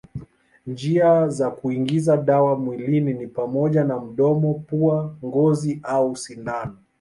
[0.67, 6.77] Njia za kuingiza dawa mwilini ni pamoja na mdomo, pua, ngozi au sindano.